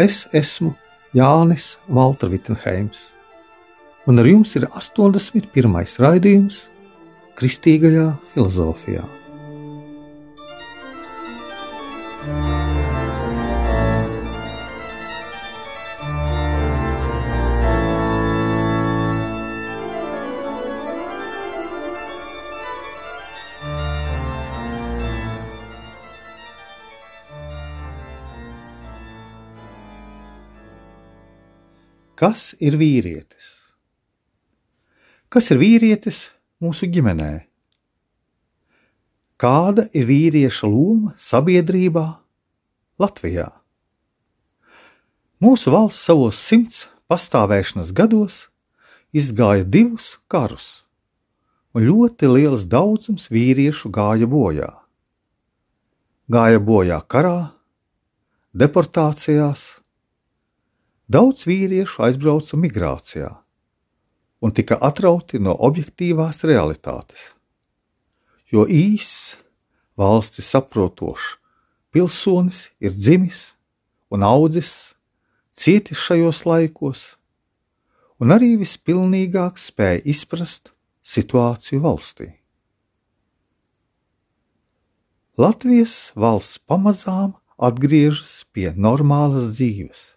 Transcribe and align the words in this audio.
Es 0.00 0.22
esmu 0.32 0.70
Jānis 1.12 1.76
Valtra 1.84 2.30
Vitsenheims, 2.32 3.10
un 4.08 4.22
ar 4.22 4.28
jums 4.30 4.54
ir 4.56 4.64
81. 4.72 5.74
raidījums 6.00 6.62
Kristīgajā 7.36 8.06
filozofijā. 8.32 9.04
Kas 32.22 32.52
ir 32.62 32.76
vīrietis? 32.78 33.46
Kas 35.26 35.48
ir 35.50 35.58
vīrietis 35.58 36.28
mūsu 36.62 36.86
ģimenē? 36.86 37.32
Kāda 39.42 39.88
ir 39.90 40.06
vīrieša 40.06 40.70
loma 40.70 41.16
sabiedrībā 41.18 42.04
Latvijā? 43.02 43.48
Mūsu 45.42 45.74
valsts 45.74 46.06
savos 46.06 46.38
simts 46.38 46.84
pastāvēšanas 47.10 47.90
gados 47.90 48.38
izgāja 49.10 49.66
divus 49.66 50.12
karus, 50.30 50.70
un 51.74 51.90
ļoti 51.90 52.30
liels 52.30 52.70
daudzums 52.70 53.32
vīriešu 53.34 53.90
gāja 53.90 54.30
bojā. 54.30 54.70
Gāja 56.30 56.62
bojā 56.62 57.02
karā, 57.02 57.38
deportācijās, 58.54 59.81
Daudz 61.12 61.42
vīriešu 61.44 62.06
aizbrauca 62.06 62.56
migrācijā 62.56 63.28
un 64.42 64.52
tika 64.56 64.78
atrauti 64.80 65.40
no 65.42 65.52
objektīvās 65.68 66.38
realitātes, 66.48 67.32
jo 68.48 68.64
īss, 68.64 69.34
valsti 69.98 70.44
saprotošs 70.46 71.34
pilsonis 71.92 72.62
ir 72.80 72.94
dzimis 72.96 73.42
un 74.14 74.24
audzis, 74.24 74.94
cietis 75.52 76.00
šajos 76.00 76.44
laikos, 76.48 77.02
un 78.22 78.32
arī 78.32 78.54
vispilnīgāk 78.62 79.60
spēja 79.60 80.00
izprast 80.14 80.72
situāciju 81.04 81.82
valstī. 81.84 82.30
Latvijas 85.36 86.14
valsts 86.16 86.62
pamazām 86.64 87.36
atgriežas 87.60 88.46
pie 88.54 88.70
normālas 88.76 89.52
dzīves 89.58 90.12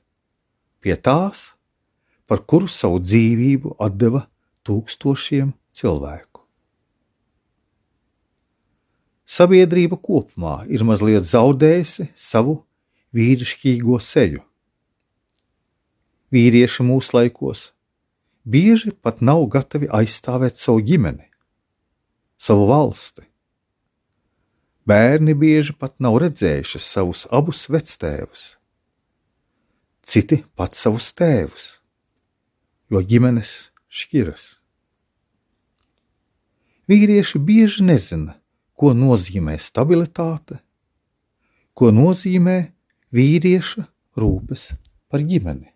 pie 0.85 0.93
tās, 1.01 1.55
par 2.29 2.43
kuru 2.45 2.69
savu 2.69 2.99
dzīvību 3.01 3.73
deva 3.97 4.27
tūkstošiem 4.65 5.53
cilvēku. 5.73 6.43
Sabiedrība 9.25 9.97
kopumā 9.97 10.59
ir 10.69 10.83
mazliet 10.85 11.25
zaudējusi 11.25 12.11
savu 12.13 12.59
vīrišķīgo 13.17 13.97
seju. 13.97 14.43
Vīrieši 16.29 16.85
mūsdienās 16.85 17.71
bieži 18.45 18.93
pat 19.01 19.23
nav 19.25 19.41
gatavi 19.49 19.89
aizstāvēt 19.89 20.61
savu 20.61 20.83
ģimeni, 20.85 21.25
savu 22.37 22.67
valsti. 22.69 23.25
Bērni 24.85 25.33
bieži 25.33 25.73
pat 25.73 25.97
nav 25.97 26.19
redzējuši 26.21 26.83
savus 26.83 27.25
abus 27.33 27.63
vectēvus 27.73 28.45
citi 30.05 30.43
pat 30.55 30.77
savus 30.77 31.09
tēvus, 31.17 31.65
jo 32.91 33.01
ģimenes 33.01 33.71
šķiras. 33.89 34.45
Vīrieši 36.85 37.41
bieži 37.41 37.85
nezina, 37.85 38.35
ko 38.77 38.93
nozīmē 38.93 39.57
stabilitāte, 39.57 40.59
ko 41.73 41.89
nozīmē 41.95 42.57
vīrieša 43.15 43.87
rūpes 44.21 44.67
par 45.09 45.23
ģimeni. 45.25 45.71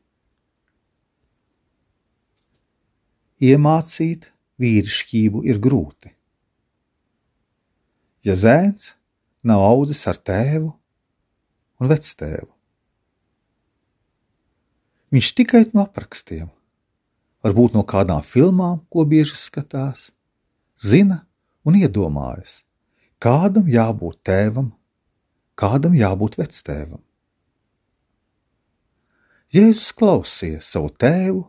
Iemācīt 3.39 4.29
vīrišķību 4.59 5.45
ir 5.47 5.59
grūti. 5.63 6.13
Ja 8.27 8.35
zēns 8.35 8.93
nav 9.47 9.63
audzis 9.63 10.03
ar 10.11 10.19
tēvu 10.19 10.73
un 11.79 11.89
vectēvu, 11.89 12.51
Viņš 15.09 15.29
tikai 15.33 15.63
no 15.73 15.87
aprakstiem, 15.87 16.49
varbūt 17.41 17.73
no 17.73 17.81
kādām 17.81 18.21
filmām, 18.21 18.83
ko 18.93 19.05
bieži 19.09 19.37
skatās, 19.39 20.11
zina 20.77 21.23
un 21.65 21.79
iedomājas, 21.79 22.59
kādam 23.17 23.65
jābūt 23.71 24.19
tēvam, 24.29 24.69
kādam 25.57 25.95
jābūt 25.97 26.37
vectēvam. 26.37 27.01
Jēzus 29.49 29.89
klausīja 29.97 30.61
savu 30.61 30.91
tēvu 30.93 31.41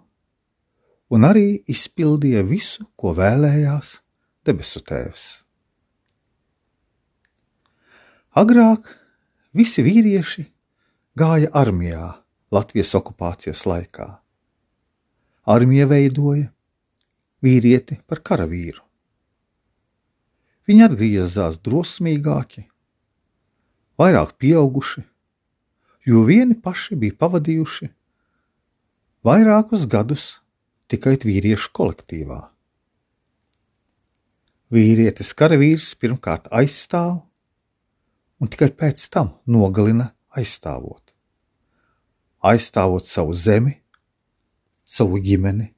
un 1.12 1.26
arī 1.28 1.60
izpildīja 1.68 2.40
visu, 2.48 2.86
ko 2.96 3.12
vēlējās 3.18 3.98
debesu 4.48 4.80
tēvs. 4.88 5.26
Agrāk 8.40 8.88
visi 9.52 9.84
vīrieši 9.84 10.46
gāja 11.18 11.50
armijā 11.60 12.14
Latvijas 12.50 12.96
okupācijas 12.98 13.60
laikā. 13.62 14.08
Armija 15.46 15.84
veidoja 15.86 16.48
vīrieti 17.46 18.00
par 18.10 18.18
karavīru. 18.26 18.82
Viņi 20.66 20.82
atgriezās 20.88 21.60
drosmīgāki, 21.62 22.64
vairāk 24.02 24.32
pieauguši, 24.42 25.04
jo 26.10 26.24
vieni 26.26 26.56
paši 26.58 26.98
bija 26.98 27.14
pavadījuši 27.22 27.86
vairākus 29.30 29.86
gadus 29.86 30.24
tikai 30.90 31.14
vīriešu 31.22 31.70
kolektīvā. 31.78 32.40
Vīrietis 34.74 35.30
karavīrs 35.38 35.92
pirmkārt 36.02 36.50
aizstāv 36.50 37.14
un 38.42 38.50
tikai 38.50 38.72
pēc 38.74 39.06
tam 39.14 39.36
nogalina 39.46 40.10
aizstāvot 40.34 41.09
aizstāvot 42.40 43.04
savu 43.04 43.36
zemi, 43.36 43.76
savu 44.84 45.20
ģimeni, 45.22 45.70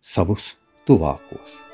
savus 0.00 0.54
tuvākos. 0.86 1.71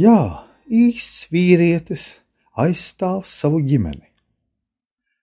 Jā, 0.00 0.46
īsts 0.64 1.26
vīrietis 1.28 2.04
aizstāv 2.56 3.26
savu 3.28 3.58
ģimeni, 3.60 4.06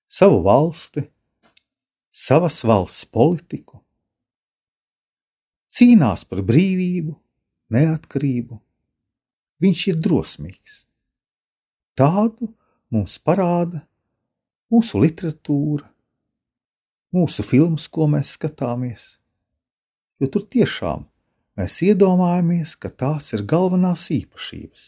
savu 0.06 0.44
valsti, 0.46 1.02
savas 2.14 2.60
valsts 2.68 3.08
politiku, 3.10 3.80
cīnās 5.74 6.28
par 6.30 6.44
brīvību, 6.46 7.16
neatkarību. 7.74 8.60
Viņš 9.66 9.88
ir 9.96 10.00
drosmīgs. 10.04 10.78
Tādu 11.98 12.52
mums 12.94 13.18
parāda 13.18 13.82
mūsu 14.70 15.02
literatūra, 15.02 15.90
mūsu 17.18 17.42
filmas, 17.42 17.90
ko 17.90 18.06
mēs 18.14 18.38
skatāmies. 18.38 19.16
Jo 20.22 20.30
tur 20.30 20.46
tiešām 20.46 21.08
mēs 21.58 21.80
iedomājamies, 21.84 22.76
ka 22.78 22.92
tās 22.94 23.32
ir 23.34 23.44
galvenās 23.50 24.06
īpašības, 24.14 24.84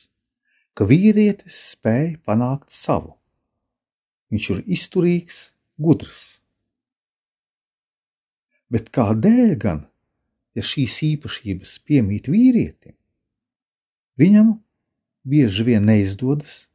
ka 0.77 0.85
vīrietis 0.89 1.57
spēj 1.73 2.19
panākt 2.25 2.69
savu. 2.73 3.15
Viņš 4.29 4.49
ir 4.53 4.59
izturīgs, 4.77 5.39
gudrs. 5.81 6.39
Bet 8.69 8.91
kādēļ 8.93 9.53
gan, 9.57 9.83
ja 10.53 10.61
šīs 10.65 10.99
īpašības 11.15 11.79
piemīt 11.89 12.29
vīrietim, 12.29 12.93
viņam 14.21 14.59
bieži 15.25 15.65
vien 15.65 15.89
neizdodas 15.89 16.67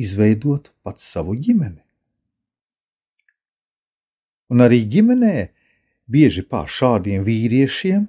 izveidot 0.00 0.72
pats 0.80 1.04
savu 1.04 1.36
ģimeni? 1.36 1.82
Un 4.52 4.64
arī 4.64 4.82
ģimenē 4.88 5.36
bieži 6.12 6.44
pār 6.48 6.72
šādiem 6.72 7.24
vīriešiem 7.24 8.08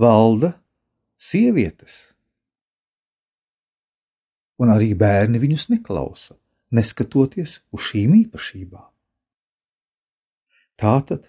valda 0.00 0.54
sievietes. 1.20 1.98
Un 4.60 4.72
arī 4.72 4.92
bērni 4.96 5.40
viņus 5.40 5.70
neklausa, 5.72 6.36
neskatoties 6.76 7.58
uz 7.72 7.86
šīm 7.90 8.16
īpašībām. 8.24 8.88
Tātad 10.80 11.28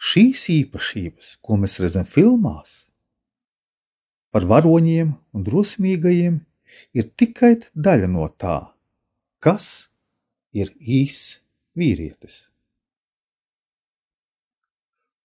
šīs 0.00 0.48
īpašības, 0.52 1.36
ko 1.44 1.56
mēs 1.60 1.78
redzam 1.80 2.08
filmās, 2.08 2.84
par 4.34 4.44
varoņiem 4.50 5.14
un 5.14 5.46
drosmīgajiem, 5.46 6.40
ir 6.98 7.10
tikai 7.16 7.54
daļa 7.72 8.10
no 8.10 8.26
tā, 8.28 8.58
kas 9.38 9.88
ir 10.52 10.72
īsts 10.80 11.38
vīrietis. 11.78 12.42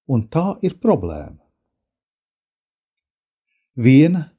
Un 0.09 0.25
tā 0.29 0.55
ir 0.65 0.77
problēma. 0.81 1.48
Viena 3.77 4.29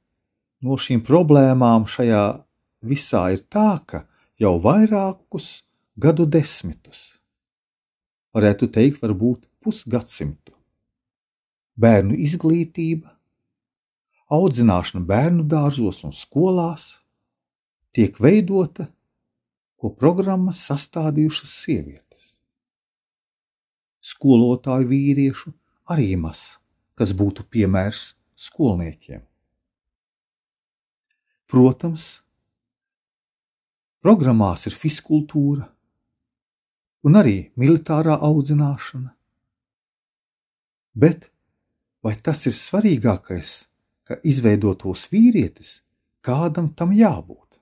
no 0.61 0.77
šīm 0.77 1.01
problēmām 1.05 1.87
šajā 1.89 2.25
visā 2.81 3.29
ir 3.35 3.45
tā, 3.49 3.79
ka 3.85 4.05
jau 4.41 4.57
vairākus 4.61 5.63
gadu 5.95 6.25
desmitus, 6.25 7.19
varētu 8.35 8.69
teikt, 8.73 9.01
varbūt 9.01 9.47
pusgadsimtu, 9.61 10.53
bērnu 11.77 12.17
izglītība, 12.17 13.11
audzināšana 14.31 15.03
bērnu 15.05 15.45
dārzos 15.47 16.03
un 16.07 16.15
skolās 16.15 17.01
tiek 17.95 18.15
veidota, 18.23 18.87
ko 19.81 19.89
programmas 19.97 20.61
sastādījušas 20.69 21.53
sievietes. 21.63 22.27
Skolotāju 24.01 24.87
vīriešu 24.89 25.51
arī 25.93 26.15
maz, 26.17 26.61
kas 26.97 27.13
būtu 27.17 27.45
piemērs 27.49 28.11
skolniekiem. 28.41 29.21
Protams, 31.51 32.21
programmās 34.01 34.65
ir 34.69 34.75
fiskultūra 34.77 35.67
un 37.05 37.17
arī 37.19 37.51
militārā 37.59 38.15
audzināšana. 38.23 39.11
Bet 40.93 41.27
vai 42.03 42.15
tas 42.17 42.45
ir 42.49 42.55
svarīgākais, 42.55 43.51
ka 44.07 44.17
izveidotos 44.27 45.05
vīrietis, 45.11 45.81
kādam 46.25 46.71
tam 46.75 46.95
jābūt? 46.95 47.59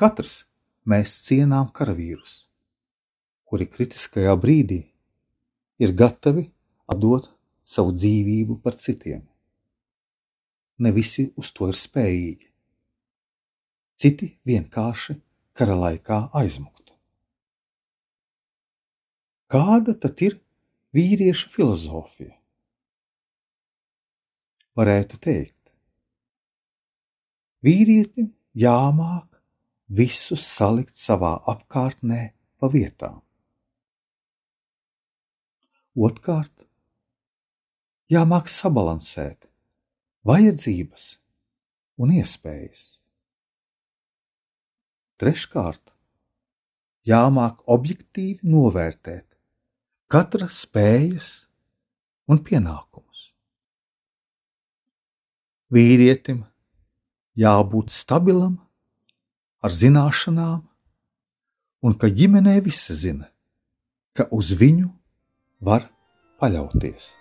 Katrs 0.00 0.44
mēs 0.88 1.12
cienām 1.26 1.68
karavīrus, 1.76 2.46
kuri 3.44 3.68
kritiskajā 3.68 4.32
brīdī 4.40 4.80
ir 5.80 5.92
gatavi 5.96 6.46
atdot 6.90 7.28
savu 7.70 7.94
dzīvību 7.94 8.58
par 8.64 8.78
citiem 8.78 9.30
ne 10.80 10.92
visi 10.96 11.26
uz 11.36 11.52
to 11.56 11.68
ir 11.70 11.76
spējīgi. 11.76 12.48
Citi 14.00 14.30
vienkārši 14.48 15.16
kara 15.56 15.76
laikā 15.76 16.20
aizmuktu. 16.40 16.94
Kāda 19.50 19.96
tad 20.00 20.22
ir 20.24 20.38
vīrieša 20.96 21.50
filozofija? 21.52 22.32
Varētu 24.78 25.18
teikt, 25.20 25.74
vīrietim 27.66 28.30
jāmāk 28.56 29.42
visus 30.00 30.46
salikt 30.46 30.96
savā 30.96 31.34
apkārtnē 31.52 32.22
pa 32.56 32.70
vietām. 32.72 33.20
Otkārt, 35.98 36.69
jāmāk 38.10 38.48
sabalansēt 38.50 39.46
vajadzības 40.26 41.04
un 42.00 42.14
iespējas. 42.18 42.82
Treškārt, 45.20 45.92
jāmāk 47.06 47.60
objektīvi 47.70 48.48
novērtēt 48.50 49.26
katra 50.10 50.48
spējas 50.50 51.28
un 52.30 52.40
pienākumus. 52.42 53.28
Vīrietim 55.70 56.42
jābūt 57.38 57.92
stabilam, 57.94 58.58
ar 59.62 59.70
zināšanām, 59.76 60.64
un 61.84 61.96
ka 62.00 62.10
ģimenē 62.10 62.58
visi 62.64 62.96
zina, 62.96 63.30
ka 64.16 64.26
uz 64.34 64.50
viņu 64.56 64.90
var 65.62 65.86
paļauties. 66.40 67.19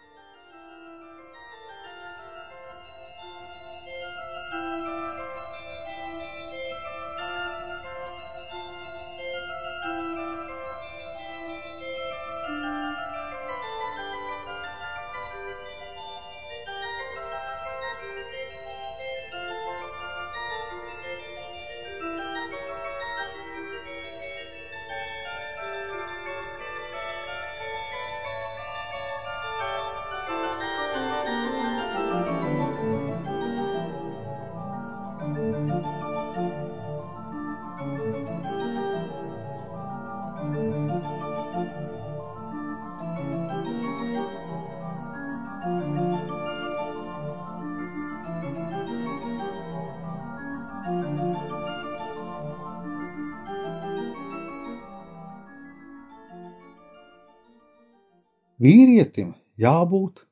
Vīrietim 58.59 59.37
jābūt 59.55 60.25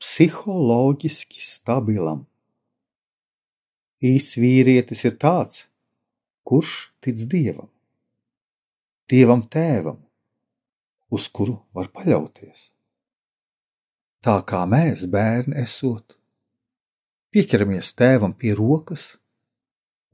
psiholoģiski 0.00 1.42
stabilam. 1.44 2.22
Īsts 4.00 4.38
vīrietis 4.40 5.02
ir 5.04 5.16
tāds, 5.20 5.66
kurš 6.48 6.70
tic 7.04 7.20
dievam, 7.28 7.68
dievam 9.12 9.42
tēvam, 9.52 9.98
uz 11.12 11.26
kuru 11.28 11.58
var 11.76 11.90
paļauties. 11.92 12.70
Tā 14.24 14.38
kā 14.48 14.62
mēs, 14.64 15.04
bērni, 15.12 15.58
esot, 15.60 16.16
pieķeramies 17.28 17.92
tēvam 17.92 18.32
pie 18.32 18.54
rokas 18.56 19.04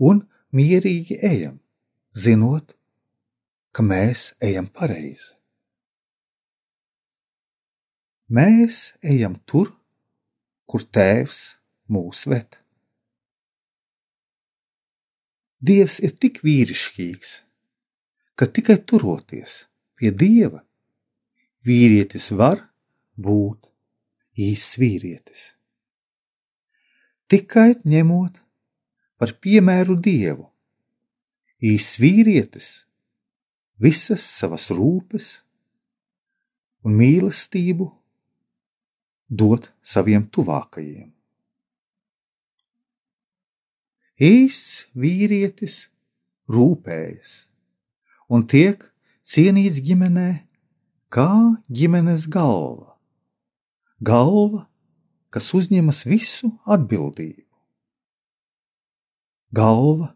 un 0.03 0.25
mierīgi 0.51 1.21
ejam, 1.31 1.61
zinot, 2.11 2.75
ka 3.71 3.87
mēs 3.87 4.33
ejam 4.43 4.67
pareizi. 4.67 5.31
Mēs 8.33 8.95
ejam 9.05 9.35
tur, 9.45 9.75
kur 10.65 10.87
tēvs 10.89 11.41
mūs 11.93 12.25
ved. 12.33 12.57
Dievs 15.61 15.99
ir 16.01 16.15
tik 16.17 16.41
vīrišķīgs, 16.41 17.35
ka 18.33 18.49
tikai 18.49 18.79
turoties 18.89 19.67
pie 20.01 20.15
Dieva, 20.17 20.65
vīrietis 21.69 22.33
var 22.33 22.65
būt 23.21 23.69
īsts 24.41 24.81
vīrietis. 24.81 25.45
Tikai 27.29 27.77
ņemot 27.85 28.41
par 29.21 29.37
piemēru 29.45 30.01
Dievu, 30.01 30.49
īsts 31.61 32.01
vīrietis 32.01 32.75
visas 33.77 34.25
savas 34.25 34.71
rūpes 34.73 35.35
un 36.83 36.97
mīlestību 36.97 37.93
dot 39.33 39.71
saviem 39.83 40.27
tuvākajiem. 40.29 41.09
Īsts 44.23 44.87
vīrietis 44.93 45.87
rūpējas 46.53 47.33
un 48.29 48.45
tiek 48.47 48.85
cienīts 49.25 49.81
ģimenē 49.83 50.29
kā 51.13 51.31
ģimenes 51.69 52.29
galva. 52.33 52.93
Galva, 54.03 54.67
kas 55.33 55.49
uzņemas 55.57 56.05
visu 56.09 56.53
atbildību. 56.65 57.49
Galva, 59.53 60.13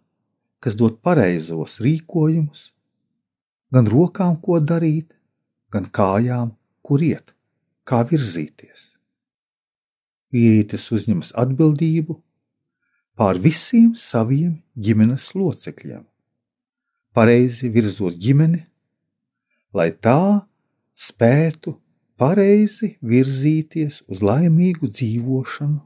kas 0.60 0.76
dod 0.80 1.00
pareizos 1.04 1.78
rīkojumus, 1.84 2.70
gan 3.72 3.88
rokām, 3.92 4.38
ko 4.40 4.60
darīt, 4.60 5.12
gan 5.72 5.88
kājām, 5.92 6.54
kur 6.82 7.04
iet, 7.04 7.34
kā 7.84 8.00
virzīties. 8.08 8.95
Vīrietis 10.34 10.88
uzņemas 10.92 11.32
atbildību 11.38 12.16
pār 13.16 13.38
visiem 13.40 13.94
saviem 13.96 14.58
ģimenes 14.76 15.30
locekļiem, 15.38 16.02
pareizi 17.16 17.70
virzot 17.72 18.18
ģimeni, 18.20 18.60
lai 19.76 19.90
tā 19.92 20.46
spētu 20.96 21.76
pareizi 22.20 22.96
virzīties 23.04 24.02
uz 24.10 24.22
laimīgu 24.24 24.90
dzīvošanu, 24.90 25.80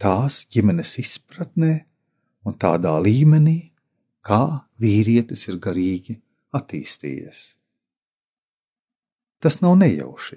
tās 0.00 0.44
ģimenes 0.50 0.96
izpratnē 1.02 1.72
un 2.46 2.56
tādā 2.56 2.96
līmenī, 3.04 3.70
kā 4.24 4.66
vīrietis 4.80 5.46
ir 5.50 5.58
garīgi 5.62 6.18
attīstījies. 6.56 7.40
Tas 9.40 9.60
nav 9.62 9.78
nejauši, 9.80 10.36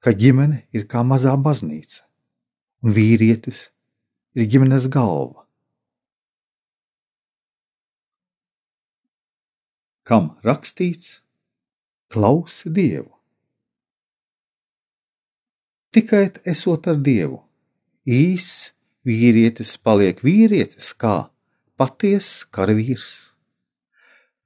ka 0.00 0.14
ģimene 0.16 0.64
ir 0.76 0.86
kā 0.90 1.02
mazā 1.06 1.36
baznīca, 1.36 2.02
un 2.84 2.94
vīrietis 2.96 3.68
ir 4.34 4.48
ģimenes 4.50 4.88
galva. 4.92 5.46
Kam 10.08 10.34
rakstīts, 10.42 11.20
klausi 12.10 12.72
Dievu. 12.74 13.12
Tikai 15.94 16.26
esot 16.50 16.88
ar 16.90 16.98
Dievu, 16.98 17.42
īss 18.06 18.70
vīrietis 19.06 19.76
paliek 19.78 20.22
vīrietis 20.24 20.94
kā 20.98 21.16
patiess 21.78 22.46
karavīrs 22.50 23.30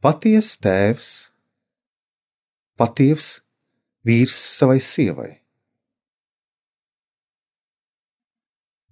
patiesa 0.05 0.59
tēvs, 0.61 1.07
patiesa 2.77 3.41
vīrs 4.05 4.37
savai 4.37 4.77
sievai. 4.85 5.31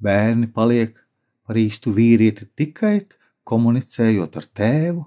Bērni 0.02 0.48
paliek 0.50 0.96
par 1.46 1.58
īstu 1.58 1.92
vīrieti 1.94 2.48
tikai 2.58 2.96
komunicējot 3.46 4.38
ar 4.40 4.48
tēvu, 4.60 5.04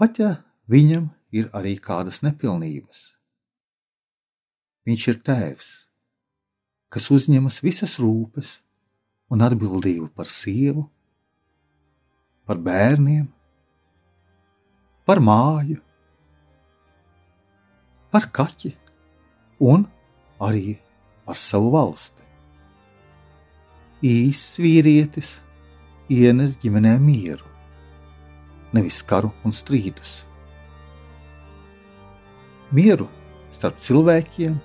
pat 0.00 0.20
ja 0.20 0.30
viņam 0.70 1.10
ir 1.34 1.50
arī 1.56 1.76
kādas 1.82 2.22
nepilnības. 2.24 3.04
Viņš 4.88 5.06
ir 5.12 5.20
tēvs, 5.24 5.70
kas 6.92 7.10
uzņemas 7.12 7.60
visas 7.64 7.98
rūpes 8.00 8.58
un 9.32 9.44
atbildību 9.44 10.10
par 10.16 10.28
sievu, 10.28 10.88
par 12.44 12.60
bērniem 12.60 13.28
par 15.04 15.20
māju, 15.20 15.78
par 18.12 18.30
kaķi 18.32 18.72
un 19.68 19.84
arī 20.40 20.78
par 21.26 21.40
savu 21.40 21.72
valsti. 21.74 22.23
Īsts 24.04 24.58
vīrietis 24.60 25.28
ienes 26.12 26.58
ģimenē 26.60 26.98
mieru, 27.00 27.46
nevis 28.76 28.98
karu 29.00 29.30
un 29.48 29.54
strīdus. 29.56 30.26
Mieru 32.76 33.06
starp 33.48 33.80
cilvēkiem, 33.80 34.58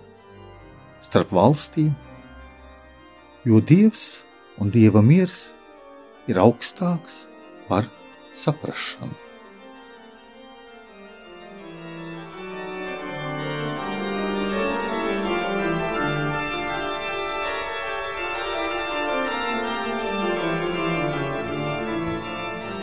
starp 1.07 1.31
valstīm, 1.39 1.93
jo 3.47 3.63
Dievs 3.63 4.25
un 4.59 4.75
Dieva 4.75 4.99
miers 4.99 5.45
ir 6.27 6.43
augstāks 6.43 7.21
par 7.71 7.87
saprašanu. 8.35 9.28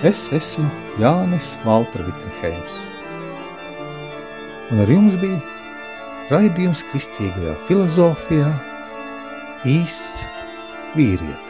Es 0.05 0.27
esmu 0.29 0.67
Jānis 1.01 1.55
Valtra 1.65 2.05
Vitsenheims. 2.05 2.75
Un 4.69 4.83
ar 4.85 4.93
jums 4.93 5.17
bija 5.23 5.41
raidījums 6.29 6.85
kristīgajā 6.91 7.57
filozofijā 7.65 8.53
īsts 9.65 10.27
vīrietis. 10.99 11.46